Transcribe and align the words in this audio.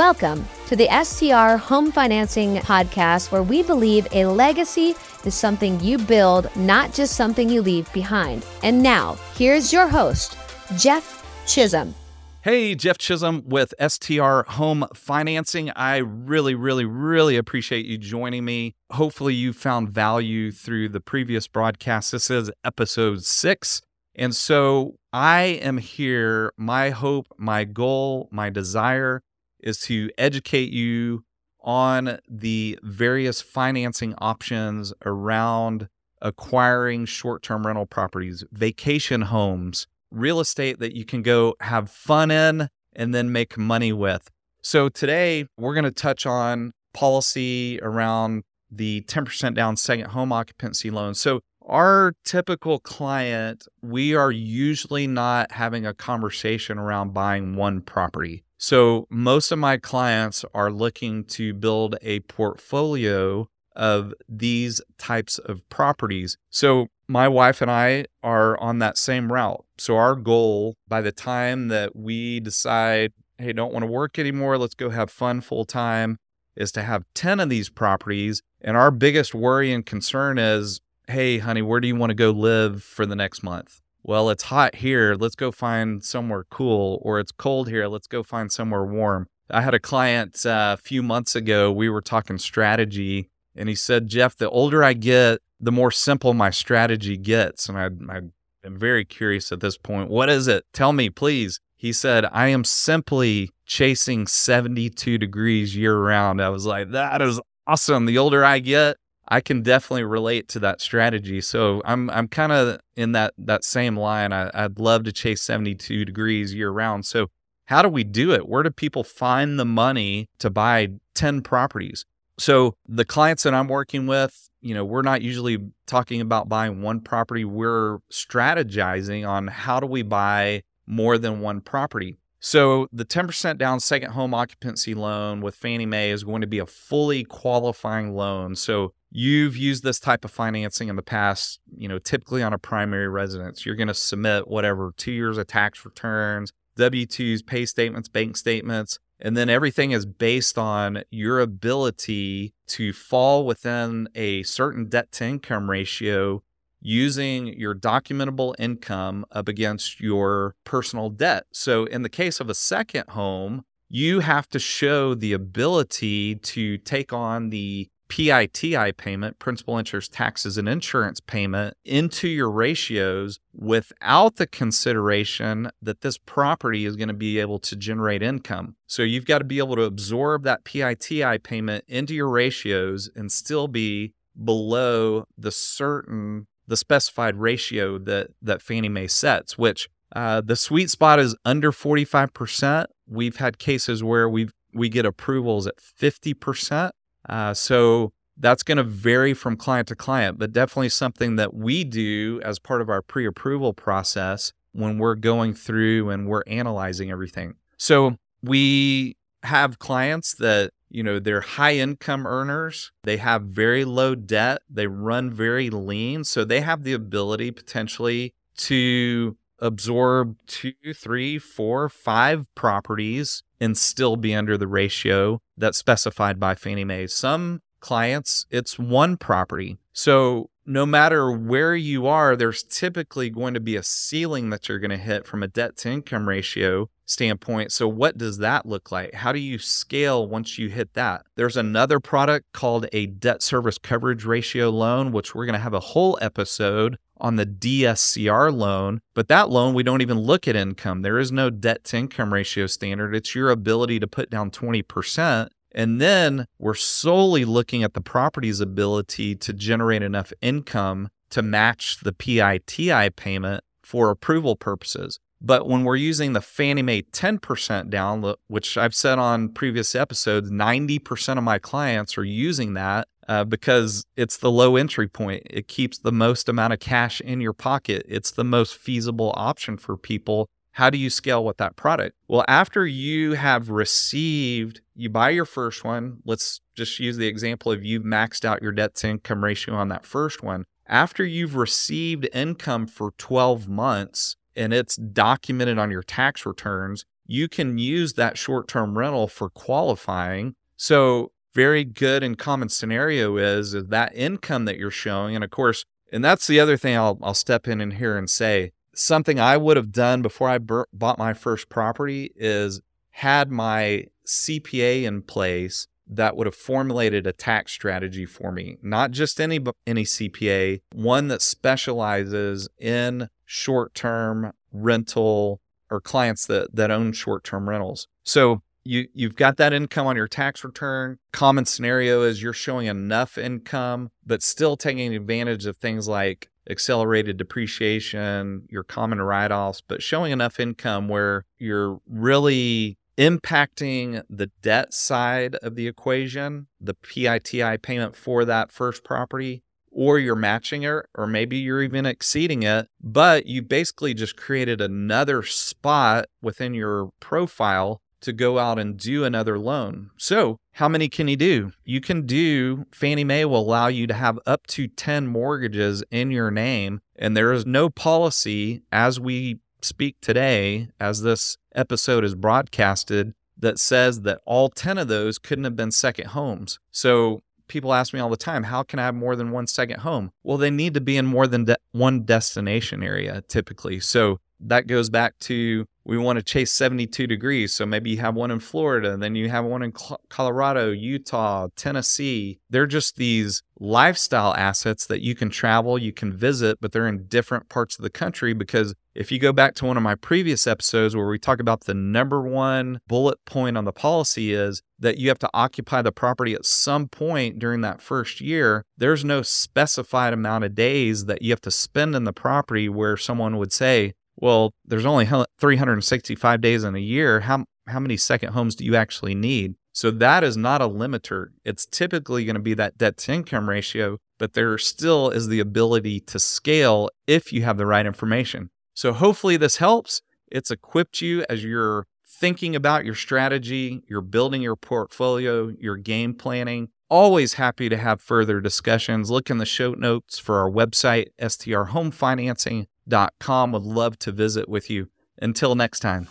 Welcome 0.00 0.48
to 0.68 0.76
the 0.76 0.88
STR 1.04 1.58
Home 1.62 1.92
Financing 1.92 2.56
Podcast, 2.56 3.30
where 3.30 3.42
we 3.42 3.62
believe 3.62 4.08
a 4.12 4.24
legacy 4.24 4.94
is 5.26 5.34
something 5.34 5.78
you 5.80 5.98
build, 5.98 6.48
not 6.56 6.94
just 6.94 7.16
something 7.16 7.50
you 7.50 7.60
leave 7.60 7.92
behind. 7.92 8.46
And 8.62 8.82
now, 8.82 9.18
here's 9.34 9.74
your 9.74 9.86
host, 9.86 10.38
Jeff 10.78 11.22
Chisholm. 11.46 11.94
Hey, 12.40 12.74
Jeff 12.74 12.96
Chisholm 12.96 13.42
with 13.44 13.74
STR 13.78 14.40
Home 14.48 14.86
Financing. 14.94 15.70
I 15.76 15.98
really, 15.98 16.54
really, 16.54 16.86
really 16.86 17.36
appreciate 17.36 17.84
you 17.84 17.98
joining 17.98 18.46
me. 18.46 18.76
Hopefully, 18.92 19.34
you 19.34 19.52
found 19.52 19.90
value 19.90 20.50
through 20.50 20.88
the 20.88 21.00
previous 21.00 21.46
broadcast. 21.46 22.12
This 22.12 22.30
is 22.30 22.50
episode 22.64 23.22
six. 23.22 23.82
And 24.14 24.34
so 24.34 24.96
I 25.12 25.42
am 25.42 25.76
here. 25.76 26.54
My 26.56 26.88
hope, 26.88 27.26
my 27.36 27.64
goal, 27.64 28.30
my 28.32 28.48
desire 28.48 29.20
is 29.62 29.78
to 29.80 30.10
educate 30.18 30.72
you 30.72 31.24
on 31.62 32.18
the 32.28 32.78
various 32.82 33.40
financing 33.40 34.14
options 34.18 34.92
around 35.04 35.88
acquiring 36.22 37.04
short 37.04 37.42
term 37.42 37.66
rental 37.66 37.86
properties, 37.86 38.44
vacation 38.52 39.22
homes, 39.22 39.86
real 40.10 40.40
estate 40.40 40.78
that 40.78 40.94
you 40.94 41.04
can 41.04 41.22
go 41.22 41.54
have 41.60 41.90
fun 41.90 42.30
in 42.30 42.68
and 42.94 43.14
then 43.14 43.32
make 43.32 43.56
money 43.56 43.92
with. 43.92 44.28
So, 44.62 44.88
today 44.88 45.46
we're 45.56 45.74
going 45.74 45.84
to 45.84 45.90
touch 45.90 46.26
on 46.26 46.72
policy 46.92 47.78
around 47.82 48.42
the 48.70 49.02
10% 49.02 49.54
down 49.54 49.76
second 49.76 50.10
home 50.10 50.32
occupancy 50.32 50.90
loan. 50.90 51.14
So, 51.14 51.40
our 51.62 52.14
typical 52.24 52.78
client, 52.78 53.66
we 53.82 54.14
are 54.14 54.32
usually 54.32 55.06
not 55.06 55.52
having 55.52 55.86
a 55.86 55.94
conversation 55.94 56.78
around 56.78 57.12
buying 57.12 57.54
one 57.54 57.80
property. 57.80 58.44
So, 58.58 59.06
most 59.08 59.52
of 59.52 59.58
my 59.58 59.78
clients 59.78 60.44
are 60.52 60.70
looking 60.70 61.24
to 61.24 61.54
build 61.54 61.96
a 62.02 62.20
portfolio 62.20 63.48
of 63.74 64.12
these 64.28 64.82
types 64.98 65.38
of 65.38 65.66
properties. 65.70 66.36
So, 66.50 66.88
my 67.08 67.26
wife 67.26 67.62
and 67.62 67.70
I 67.70 68.04
are 68.22 68.60
on 68.60 68.78
that 68.80 68.98
same 68.98 69.32
route. 69.32 69.64
So, 69.78 69.96
our 69.96 70.14
goal 70.14 70.76
by 70.88 71.00
the 71.00 71.12
time 71.12 71.68
that 71.68 71.96
we 71.96 72.40
decide, 72.40 73.12
hey, 73.38 73.54
don't 73.54 73.72
want 73.72 73.84
to 73.84 73.90
work 73.90 74.18
anymore, 74.18 74.58
let's 74.58 74.74
go 74.74 74.90
have 74.90 75.10
fun 75.10 75.40
full 75.40 75.64
time, 75.64 76.18
is 76.54 76.70
to 76.72 76.82
have 76.82 77.04
10 77.14 77.40
of 77.40 77.48
these 77.48 77.70
properties. 77.70 78.42
And 78.60 78.76
our 78.76 78.90
biggest 78.90 79.34
worry 79.34 79.72
and 79.72 79.86
concern 79.86 80.36
is, 80.36 80.82
hey, 81.10 81.38
honey, 81.38 81.62
where 81.62 81.80
do 81.80 81.88
you 81.88 81.96
want 81.96 82.10
to 82.10 82.14
go 82.14 82.30
live 82.30 82.82
for 82.82 83.04
the 83.04 83.16
next 83.16 83.42
month? 83.42 83.80
well, 84.02 84.30
it's 84.30 84.44
hot 84.44 84.76
here. 84.76 85.14
Let's 85.14 85.34
go 85.34 85.52
find 85.52 86.02
somewhere 86.02 86.44
cool. 86.50 87.00
Or 87.02 87.20
it's 87.20 87.32
cold 87.32 87.68
here. 87.68 87.86
Let's 87.86 88.06
go 88.06 88.22
find 88.22 88.50
somewhere 88.50 88.84
warm. 88.84 89.26
I 89.50 89.62
had 89.62 89.74
a 89.74 89.80
client 89.80 90.46
uh, 90.46 90.76
a 90.78 90.82
few 90.82 91.02
months 91.02 91.34
ago. 91.34 91.72
We 91.72 91.88
were 91.88 92.00
talking 92.00 92.38
strategy, 92.38 93.28
and 93.56 93.68
he 93.68 93.74
said, 93.74 94.06
Jeff, 94.06 94.36
the 94.36 94.48
older 94.48 94.84
I 94.84 94.92
get, 94.92 95.40
the 95.58 95.72
more 95.72 95.90
simple 95.90 96.34
my 96.34 96.50
strategy 96.50 97.16
gets. 97.16 97.68
And 97.68 97.76
I, 97.76 98.14
I 98.14 98.20
am 98.64 98.78
very 98.78 99.04
curious 99.04 99.50
at 99.50 99.60
this 99.60 99.76
point. 99.76 100.08
What 100.08 100.28
is 100.28 100.46
it? 100.46 100.64
Tell 100.72 100.92
me, 100.92 101.10
please. 101.10 101.60
He 101.76 101.92
said, 101.92 102.26
I 102.30 102.48
am 102.48 102.62
simply 102.62 103.50
chasing 103.66 104.26
72 104.26 105.18
degrees 105.18 105.74
year 105.74 105.98
round. 105.98 106.40
I 106.40 106.50
was 106.50 106.66
like, 106.66 106.90
that 106.90 107.22
is 107.22 107.40
awesome. 107.66 108.06
The 108.06 108.18
older 108.18 108.44
I 108.44 108.58
get, 108.58 108.98
I 109.30 109.40
can 109.40 109.62
definitely 109.62 110.04
relate 110.04 110.48
to 110.48 110.58
that 110.60 110.80
strategy. 110.80 111.40
So 111.40 111.82
I'm 111.84 112.10
I'm 112.10 112.28
kind 112.28 112.52
of 112.52 112.80
in 112.96 113.12
that 113.12 113.34
that 113.38 113.64
same 113.64 113.96
line. 113.96 114.32
I, 114.32 114.50
I'd 114.52 114.78
love 114.78 115.04
to 115.04 115.12
chase 115.12 115.42
72 115.42 116.04
degrees 116.04 116.52
year 116.52 116.70
round. 116.70 117.06
So 117.06 117.28
how 117.66 117.82
do 117.82 117.88
we 117.88 118.02
do 118.02 118.32
it? 118.32 118.48
Where 118.48 118.64
do 118.64 118.70
people 118.70 119.04
find 119.04 119.58
the 119.58 119.64
money 119.64 120.28
to 120.40 120.50
buy 120.50 120.88
10 121.14 121.42
properties? 121.42 122.04
So 122.36 122.74
the 122.88 123.04
clients 123.04 123.44
that 123.44 123.54
I'm 123.54 123.68
working 123.68 124.08
with, 124.08 124.50
you 124.60 124.74
know, 124.74 124.84
we're 124.84 125.02
not 125.02 125.22
usually 125.22 125.58
talking 125.86 126.20
about 126.20 126.48
buying 126.48 126.82
one 126.82 127.00
property. 127.00 127.44
We're 127.44 127.98
strategizing 128.10 129.28
on 129.28 129.46
how 129.46 129.78
do 129.78 129.86
we 129.86 130.02
buy 130.02 130.62
more 130.86 131.16
than 131.16 131.40
one 131.40 131.60
property. 131.60 132.16
So 132.40 132.88
the 132.90 133.04
10% 133.04 133.58
down 133.58 133.78
second 133.78 134.12
home 134.12 134.34
occupancy 134.34 134.94
loan 134.94 135.40
with 135.40 135.54
Fannie 135.54 135.86
Mae 135.86 136.10
is 136.10 136.24
going 136.24 136.40
to 136.40 136.46
be 136.46 136.58
a 136.58 136.66
fully 136.66 137.22
qualifying 137.22 138.14
loan. 138.14 138.56
So 138.56 138.94
you've 139.10 139.56
used 139.56 139.82
this 139.82 139.98
type 139.98 140.24
of 140.24 140.30
financing 140.30 140.88
in 140.88 140.96
the 140.96 141.02
past, 141.02 141.60
you 141.76 141.88
know, 141.88 141.98
typically 141.98 142.42
on 142.42 142.52
a 142.52 142.58
primary 142.58 143.08
residence, 143.08 143.66
you're 143.66 143.74
going 143.74 143.88
to 143.88 143.94
submit 143.94 144.48
whatever 144.48 144.92
two 144.96 145.12
years 145.12 145.36
of 145.36 145.46
tax 145.46 145.84
returns, 145.84 146.52
W 146.76 147.06
2s, 147.06 147.44
pay 147.44 147.66
statements, 147.66 148.08
bank 148.08 148.36
statements, 148.36 148.98
and 149.18 149.36
then 149.36 149.50
everything 149.50 149.90
is 149.90 150.06
based 150.06 150.56
on 150.56 151.02
your 151.10 151.40
ability 151.40 152.54
to 152.68 152.92
fall 152.92 153.44
within 153.44 154.08
a 154.14 154.42
certain 154.44 154.88
debt 154.88 155.12
to 155.12 155.24
income 155.24 155.68
ratio 155.68 156.42
using 156.80 157.48
your 157.48 157.74
documentable 157.74 158.54
income 158.58 159.26
up 159.32 159.48
against 159.48 160.00
your 160.00 160.54
personal 160.64 161.10
debt. 161.10 161.44
So, 161.52 161.84
in 161.84 162.02
the 162.02 162.08
case 162.08 162.40
of 162.40 162.48
a 162.48 162.54
second 162.54 163.04
home, 163.10 163.64
you 163.90 164.20
have 164.20 164.48
to 164.50 164.58
show 164.58 165.14
the 165.14 165.32
ability 165.32 166.36
to 166.36 166.78
take 166.78 167.12
on 167.12 167.50
the 167.50 167.90
PITI 168.10 168.92
payment, 168.92 169.38
principal 169.38 169.78
interest 169.78 170.12
taxes 170.12 170.58
and 170.58 170.68
insurance 170.68 171.20
payment, 171.20 171.76
into 171.84 172.28
your 172.28 172.50
ratios 172.50 173.38
without 173.54 174.36
the 174.36 174.48
consideration 174.48 175.70
that 175.80 176.00
this 176.00 176.18
property 176.18 176.84
is 176.84 176.96
going 176.96 177.08
to 177.08 177.14
be 177.14 177.38
able 177.38 177.60
to 177.60 177.76
generate 177.76 178.22
income. 178.22 178.74
So 178.86 179.02
you've 179.02 179.26
got 179.26 179.38
to 179.38 179.44
be 179.44 179.58
able 179.58 179.76
to 179.76 179.84
absorb 179.84 180.42
that 180.42 180.64
PITI 180.64 181.38
payment 181.38 181.84
into 181.86 182.12
your 182.12 182.28
ratios 182.28 183.08
and 183.14 183.30
still 183.30 183.68
be 183.68 184.12
below 184.44 185.24
the 185.38 185.52
certain 185.52 186.46
the 186.66 186.76
specified 186.76 187.36
ratio 187.36 187.98
that 187.98 188.28
that 188.42 188.60
Fannie 188.60 188.88
Mae 188.88 189.06
sets, 189.06 189.56
which 189.56 189.88
uh, 190.14 190.40
the 190.40 190.56
sweet 190.56 190.90
spot 190.90 191.18
is 191.18 191.36
under 191.44 191.72
45%. 191.72 192.86
We've 193.08 193.36
had 193.36 193.58
cases 193.58 194.02
where 194.02 194.28
we 194.28 194.48
we 194.72 194.88
get 194.88 195.04
approvals 195.04 195.66
at 195.66 195.76
50%. 195.78 196.90
Uh, 197.30 197.54
so 197.54 198.12
that's 198.36 198.62
going 198.62 198.76
to 198.76 198.82
vary 198.82 199.32
from 199.32 199.56
client 199.56 199.88
to 199.88 199.94
client, 199.94 200.38
but 200.38 200.52
definitely 200.52 200.88
something 200.88 201.36
that 201.36 201.54
we 201.54 201.84
do 201.84 202.40
as 202.44 202.58
part 202.58 202.82
of 202.82 202.88
our 202.88 203.00
pre 203.00 203.24
approval 203.24 203.72
process 203.72 204.52
when 204.72 204.98
we're 204.98 205.14
going 205.14 205.54
through 205.54 206.10
and 206.10 206.26
we're 206.26 206.42
analyzing 206.46 207.10
everything. 207.10 207.54
So 207.76 208.16
we 208.42 209.16
have 209.44 209.78
clients 209.78 210.34
that, 210.34 210.72
you 210.90 211.02
know, 211.02 211.18
they're 211.18 211.40
high 211.40 211.76
income 211.76 212.26
earners, 212.26 212.92
they 213.04 213.18
have 213.18 213.42
very 213.42 213.84
low 213.84 214.14
debt, 214.14 214.62
they 214.68 214.86
run 214.86 215.30
very 215.30 215.70
lean. 215.70 216.24
So 216.24 216.44
they 216.44 216.60
have 216.60 216.82
the 216.82 216.92
ability 216.92 217.52
potentially 217.52 218.34
to 218.56 219.36
absorb 219.60 220.36
two, 220.46 220.72
three, 220.94 221.38
four, 221.38 221.88
five 221.88 222.46
properties 222.54 223.42
and 223.60 223.76
still 223.76 224.16
be 224.16 224.34
under 224.34 224.56
the 224.56 224.66
ratio 224.66 225.40
that's 225.56 225.78
specified 225.78 226.40
by 226.40 226.54
Fannie 226.54 226.84
Mae. 226.84 227.06
Some 227.06 227.60
clients, 227.80 228.46
it's 228.50 228.78
one 228.78 229.16
property. 229.16 229.78
So 229.92 230.50
no 230.66 230.86
matter 230.86 231.32
where 231.32 231.74
you 231.74 232.06
are, 232.06 232.36
there's 232.36 232.62
typically 232.62 233.28
going 233.28 233.54
to 233.54 233.60
be 233.60 233.76
a 233.76 233.82
ceiling 233.82 234.50
that 234.50 234.68
you're 234.68 234.78
going 234.78 234.90
to 234.90 234.96
hit 234.96 235.26
from 235.26 235.42
a 235.42 235.48
debt 235.48 235.76
to 235.78 235.90
income 235.90 236.28
ratio 236.28 236.88
standpoint. 237.06 237.72
So, 237.72 237.88
what 237.88 238.16
does 238.16 238.38
that 238.38 238.66
look 238.66 238.92
like? 238.92 239.14
How 239.14 239.32
do 239.32 239.40
you 239.40 239.58
scale 239.58 240.28
once 240.28 240.58
you 240.58 240.68
hit 240.68 240.94
that? 240.94 241.22
There's 241.34 241.56
another 241.56 241.98
product 241.98 242.52
called 242.52 242.86
a 242.92 243.06
debt 243.06 243.42
service 243.42 243.78
coverage 243.78 244.24
ratio 244.24 244.70
loan, 244.70 245.10
which 245.10 245.34
we're 245.34 245.46
going 245.46 245.54
to 245.54 245.58
have 245.58 245.74
a 245.74 245.80
whole 245.80 246.16
episode 246.20 246.98
on 247.20 247.36
the 247.36 247.46
DSCR 247.46 248.52
loan, 248.54 249.00
but 249.14 249.28
that 249.28 249.50
loan, 249.50 249.74
we 249.74 249.82
don't 249.82 250.02
even 250.02 250.18
look 250.18 250.48
at 250.48 250.56
income. 250.56 251.02
There 251.02 251.18
is 251.18 251.30
no 251.30 251.50
debt 251.50 251.84
to 251.84 251.98
income 251.98 252.32
ratio 252.32 252.66
standard. 252.66 253.14
It's 253.14 253.34
your 253.34 253.50
ability 253.50 254.00
to 254.00 254.06
put 254.06 254.30
down 254.30 254.50
20%. 254.50 255.48
And 255.72 256.00
then 256.00 256.46
we're 256.58 256.74
solely 256.74 257.44
looking 257.44 257.82
at 257.82 257.94
the 257.94 258.00
property's 258.00 258.60
ability 258.60 259.36
to 259.36 259.52
generate 259.52 260.02
enough 260.02 260.32
income 260.40 261.10
to 261.30 261.42
match 261.42 262.00
the 262.00 262.12
PITI 262.12 263.10
payment 263.10 263.62
for 263.82 264.10
approval 264.10 264.56
purposes. 264.56 265.20
But 265.40 265.66
when 265.66 265.84
we're 265.84 265.96
using 265.96 266.32
the 266.32 266.42
Fannie 266.42 266.82
Mae 266.82 267.02
10% 267.02 267.88
down, 267.88 268.34
which 268.48 268.76
I've 268.76 268.94
said 268.94 269.18
on 269.18 269.48
previous 269.48 269.94
episodes, 269.94 270.50
90% 270.50 271.38
of 271.38 271.44
my 271.44 271.58
clients 271.58 272.18
are 272.18 272.24
using 272.24 272.74
that 272.74 273.08
uh, 273.30 273.44
because 273.44 274.04
it's 274.16 274.38
the 274.38 274.50
low 274.50 274.74
entry 274.74 275.06
point. 275.06 275.44
It 275.48 275.68
keeps 275.68 275.98
the 275.98 276.10
most 276.10 276.48
amount 276.48 276.72
of 276.72 276.80
cash 276.80 277.20
in 277.20 277.40
your 277.40 277.52
pocket. 277.52 278.04
It's 278.08 278.32
the 278.32 278.42
most 278.42 278.74
feasible 278.74 279.32
option 279.36 279.76
for 279.76 279.96
people. 279.96 280.48
How 280.72 280.90
do 280.90 280.98
you 280.98 281.10
scale 281.10 281.44
with 281.44 281.56
that 281.58 281.76
product? 281.76 282.16
Well, 282.26 282.44
after 282.48 282.84
you 282.84 283.34
have 283.34 283.70
received, 283.70 284.80
you 284.96 285.10
buy 285.10 285.30
your 285.30 285.44
first 285.44 285.84
one. 285.84 286.18
Let's 286.24 286.60
just 286.74 286.98
use 286.98 287.18
the 287.18 287.28
example 287.28 287.70
of 287.70 287.84
you've 287.84 288.02
maxed 288.02 288.44
out 288.44 288.62
your 288.62 288.72
debt 288.72 288.96
to 288.96 289.10
income 289.10 289.44
ratio 289.44 289.76
on 289.76 289.88
that 289.90 290.04
first 290.04 290.42
one. 290.42 290.64
After 290.88 291.24
you've 291.24 291.54
received 291.54 292.28
income 292.34 292.88
for 292.88 293.12
12 293.16 293.68
months, 293.68 294.34
and 294.56 294.74
it's 294.74 294.96
documented 294.96 295.78
on 295.78 295.92
your 295.92 296.02
tax 296.02 296.44
returns, 296.44 297.04
you 297.28 297.46
can 297.46 297.78
use 297.78 298.14
that 298.14 298.36
short 298.36 298.66
term 298.66 298.98
rental 298.98 299.28
for 299.28 299.50
qualifying. 299.50 300.56
So, 300.76 301.30
very 301.52 301.84
good 301.84 302.22
and 302.22 302.38
common 302.38 302.68
scenario 302.68 303.36
is, 303.36 303.74
is 303.74 303.86
that 303.86 304.14
income 304.14 304.64
that 304.66 304.78
you're 304.78 304.90
showing. 304.90 305.34
And 305.34 305.44
of 305.44 305.50
course, 305.50 305.84
and 306.12 306.24
that's 306.24 306.46
the 306.46 306.60
other 306.60 306.76
thing 306.76 306.96
I'll, 306.96 307.18
I'll 307.22 307.34
step 307.34 307.68
in 307.68 307.80
in 307.80 307.92
here 307.92 308.16
and 308.16 308.28
say 308.28 308.72
something 308.94 309.38
I 309.38 309.56
would 309.56 309.76
have 309.76 309.92
done 309.92 310.22
before 310.22 310.48
I 310.48 310.58
bur- 310.58 310.86
bought 310.92 311.18
my 311.18 311.34
first 311.34 311.68
property 311.68 312.32
is 312.36 312.80
had 313.10 313.50
my 313.50 314.06
CPA 314.26 315.04
in 315.04 315.22
place 315.22 315.86
that 316.06 316.36
would 316.36 316.46
have 316.46 316.56
formulated 316.56 317.26
a 317.26 317.32
tax 317.32 317.72
strategy 317.72 318.26
for 318.26 318.50
me, 318.50 318.76
not 318.82 319.12
just 319.12 319.40
any 319.40 319.60
any 319.86 320.04
CPA, 320.04 320.80
one 320.92 321.28
that 321.28 321.42
specializes 321.42 322.68
in 322.78 323.28
short-term 323.44 324.52
rental 324.72 325.60
or 325.90 326.00
clients 326.00 326.46
that 326.46 326.74
that 326.74 326.90
own 326.90 327.12
short-term 327.12 327.68
rentals. 327.68 328.08
So 328.24 328.62
you 328.90 329.06
you've 329.14 329.36
got 329.36 329.56
that 329.56 329.72
income 329.72 330.06
on 330.08 330.16
your 330.16 330.26
tax 330.26 330.64
return. 330.64 331.18
Common 331.32 331.64
scenario 331.64 332.22
is 332.22 332.42
you're 332.42 332.52
showing 332.52 332.88
enough 332.88 333.38
income 333.38 334.10
but 334.26 334.42
still 334.42 334.76
taking 334.76 335.14
advantage 335.14 335.64
of 335.64 335.76
things 335.76 336.08
like 336.08 336.48
accelerated 336.68 337.36
depreciation, 337.36 338.66
your 338.68 338.82
common 338.82 339.20
write-offs, 339.20 339.80
but 339.86 340.02
showing 340.02 340.32
enough 340.32 340.60
income 340.60 341.08
where 341.08 341.44
you're 341.58 342.00
really 342.08 342.98
impacting 343.16 344.22
the 344.28 344.50
debt 344.62 344.92
side 344.92 345.54
of 345.56 345.74
the 345.74 345.86
equation, 345.86 346.66
the 346.80 346.94
PITI 346.94 347.78
payment 347.78 348.16
for 348.16 348.44
that 348.44 348.72
first 348.72 349.04
property, 349.04 349.62
or 349.90 350.18
you're 350.18 350.36
matching 350.36 350.82
it, 350.84 351.06
or 351.14 351.26
maybe 351.26 351.58
you're 351.58 351.82
even 351.82 352.06
exceeding 352.06 352.62
it, 352.62 352.86
but 353.00 353.46
you 353.46 353.62
basically 353.62 354.14
just 354.14 354.36
created 354.36 354.80
another 354.80 355.42
spot 355.42 356.26
within 356.40 356.72
your 356.74 357.10
profile 357.20 358.00
to 358.20 358.32
go 358.32 358.58
out 358.58 358.78
and 358.78 358.98
do 358.98 359.24
another 359.24 359.58
loan. 359.58 360.10
So, 360.16 360.58
how 360.74 360.88
many 360.88 361.08
can 361.08 361.28
you 361.28 361.36
do? 361.36 361.72
You 361.84 362.00
can 362.00 362.26
do, 362.26 362.86
Fannie 362.92 363.24
Mae 363.24 363.44
will 363.44 363.60
allow 363.60 363.88
you 363.88 364.06
to 364.06 364.14
have 364.14 364.38
up 364.46 364.66
to 364.68 364.88
10 364.88 365.26
mortgages 365.26 366.02
in 366.10 366.30
your 366.30 366.50
name, 366.50 367.00
and 367.16 367.36
there 367.36 367.52
is 367.52 367.66
no 367.66 367.90
policy 367.90 368.82
as 368.92 369.18
we 369.18 369.58
speak 369.82 370.16
today, 370.20 370.88
as 370.98 371.22
this 371.22 371.56
episode 371.74 372.24
is 372.24 372.34
broadcasted, 372.34 373.34
that 373.58 373.78
says 373.78 374.22
that 374.22 374.40
all 374.46 374.68
10 374.68 374.98
of 374.98 375.08
those 375.08 375.38
couldn't 375.38 375.64
have 375.64 375.76
been 375.76 375.90
second 375.90 376.28
homes. 376.28 376.78
So, 376.90 377.42
people 377.70 377.94
ask 377.94 378.12
me 378.12 378.20
all 378.20 378.28
the 378.28 378.36
time, 378.36 378.64
how 378.64 378.82
can 378.82 378.98
I 378.98 379.04
have 379.04 379.14
more 379.14 379.36
than 379.36 379.50
one 379.50 379.66
second 379.66 380.00
home? 380.00 380.32
Well, 380.42 380.58
they 380.58 380.70
need 380.70 380.92
to 380.94 381.00
be 381.00 381.16
in 381.16 381.24
more 381.24 381.46
than 381.46 381.64
de- 381.64 381.76
one 381.92 382.24
destination 382.24 383.02
area 383.02 383.42
typically. 383.48 384.00
So, 384.00 384.40
that 384.60 384.86
goes 384.86 385.10
back 385.10 385.38
to 385.40 385.86
we 386.04 386.18
want 386.18 386.38
to 386.38 386.42
chase 386.42 386.72
72 386.72 387.26
degrees. 387.26 387.74
So 387.74 387.86
maybe 387.86 388.10
you 388.10 388.16
have 388.18 388.34
one 388.34 388.50
in 388.50 388.58
Florida, 388.58 389.16
then 389.16 389.34
you 389.34 389.48
have 389.48 389.64
one 389.64 389.82
in 389.82 389.92
Colorado, 390.28 390.90
Utah, 390.90 391.68
Tennessee. 391.76 392.58
They're 392.68 392.86
just 392.86 393.16
these 393.16 393.62
lifestyle 393.78 394.54
assets 394.54 395.06
that 395.06 395.20
you 395.20 395.34
can 395.34 395.50
travel, 395.50 395.98
you 395.98 396.12
can 396.12 396.32
visit, 396.32 396.78
but 396.80 396.92
they're 396.92 397.06
in 397.06 397.26
different 397.28 397.68
parts 397.68 397.98
of 397.98 398.02
the 398.02 398.10
country. 398.10 398.54
Because 398.54 398.94
if 399.14 399.30
you 399.30 399.38
go 399.38 399.52
back 399.52 399.74
to 399.76 399.84
one 399.84 399.96
of 399.96 400.02
my 400.02 400.14
previous 400.14 400.66
episodes 400.66 401.14
where 401.14 401.28
we 401.28 401.38
talk 401.38 401.60
about 401.60 401.84
the 401.84 401.94
number 401.94 402.42
one 402.42 403.00
bullet 403.06 403.38
point 403.44 403.76
on 403.76 403.84
the 403.84 403.92
policy 403.92 404.52
is 404.52 404.82
that 404.98 405.18
you 405.18 405.28
have 405.28 405.38
to 405.40 405.50
occupy 405.54 406.02
the 406.02 406.12
property 406.12 406.54
at 406.54 406.66
some 406.66 407.08
point 407.08 407.58
during 407.58 407.82
that 407.82 408.00
first 408.00 408.40
year, 408.40 408.84
there's 408.96 409.24
no 409.24 409.42
specified 409.42 410.32
amount 410.32 410.64
of 410.64 410.74
days 410.74 411.26
that 411.26 411.42
you 411.42 411.50
have 411.50 411.60
to 411.60 411.70
spend 411.70 412.14
in 412.14 412.24
the 412.24 412.32
property 412.32 412.88
where 412.88 413.16
someone 413.16 413.58
would 413.58 413.72
say, 413.72 414.14
well, 414.40 414.72
there's 414.84 415.06
only 415.06 415.26
365 415.26 416.60
days 416.60 416.84
in 416.84 416.94
a 416.94 417.00
year. 417.00 417.40
How 417.40 417.64
how 417.86 418.00
many 418.00 418.16
second 418.16 418.52
homes 418.52 418.74
do 418.74 418.84
you 418.84 418.94
actually 418.96 419.34
need? 419.34 419.74
So 419.92 420.10
that 420.12 420.44
is 420.44 420.56
not 420.56 420.80
a 420.80 420.88
limiter. 420.88 421.48
It's 421.64 421.86
typically 421.86 422.44
going 422.44 422.54
to 422.54 422.62
be 422.62 422.74
that 422.74 422.96
debt 422.96 423.16
to 423.18 423.32
income 423.32 423.68
ratio, 423.68 424.18
but 424.38 424.52
there 424.52 424.78
still 424.78 425.30
is 425.30 425.48
the 425.48 425.60
ability 425.60 426.20
to 426.20 426.38
scale 426.38 427.10
if 427.26 427.52
you 427.52 427.62
have 427.62 427.76
the 427.76 427.86
right 427.86 428.06
information. 428.06 428.70
So 428.94 429.12
hopefully 429.12 429.56
this 429.56 429.76
helps. 429.76 430.22
It's 430.50 430.70
equipped 430.70 431.20
you 431.20 431.44
as 431.48 431.64
you're 431.64 432.06
thinking 432.26 432.76
about 432.76 433.04
your 433.04 433.14
strategy, 433.14 434.02
you're 434.08 434.22
building 434.22 434.62
your 434.62 434.76
portfolio, 434.76 435.72
your 435.78 435.96
game 435.96 436.34
planning. 436.34 436.88
Always 437.08 437.54
happy 437.54 437.88
to 437.88 437.96
have 437.96 438.22
further 438.22 438.60
discussions. 438.60 439.30
Look 439.30 439.50
in 439.50 439.58
the 439.58 439.66
show 439.66 439.94
notes 439.94 440.38
for 440.38 440.58
our 440.58 440.70
website, 440.70 441.26
STR 441.44 441.90
Home 441.90 442.12
Financing 442.12 442.86
Would 443.10 443.82
love 443.82 444.18
to 444.20 444.32
visit 444.32 444.68
with 444.68 444.90
you. 444.90 445.08
Until 445.40 445.74
next 445.74 446.00
time. 446.00 446.28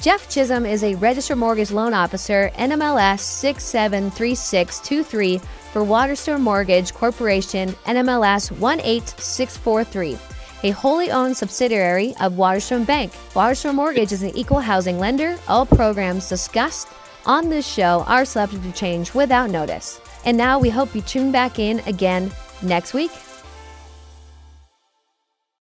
Jeff 0.00 0.30
Chisholm 0.30 0.64
is 0.64 0.84
a 0.84 0.94
registered 0.94 1.38
mortgage 1.38 1.72
loan 1.72 1.92
officer, 1.92 2.52
NMLS 2.54 3.18
673623 3.18 5.38
for 5.72 5.82
Waterstone 5.82 6.40
Mortgage 6.40 6.94
Corporation, 6.94 7.70
NMLS 7.84 8.52
18643, 8.52 10.16
a 10.62 10.70
wholly 10.70 11.10
owned 11.10 11.36
subsidiary 11.36 12.14
of 12.20 12.38
Waterstone 12.38 12.84
Bank. 12.84 13.12
Waterstone 13.34 13.74
Mortgage 13.74 14.12
is 14.12 14.22
an 14.22 14.30
equal 14.36 14.60
housing 14.60 15.00
lender. 15.00 15.36
All 15.48 15.66
programs 15.66 16.28
discussed 16.28 16.86
on 17.26 17.48
this 17.48 17.66
show 17.66 18.04
are 18.06 18.24
subject 18.24 18.62
to 18.62 18.70
change 18.70 19.14
without 19.14 19.50
notice. 19.50 20.00
And 20.24 20.36
now 20.36 20.60
we 20.60 20.70
hope 20.70 20.94
you 20.94 21.02
tune 21.02 21.32
back 21.32 21.58
in 21.58 21.80
again 21.80 22.30
next 22.62 22.94
week 22.94 23.10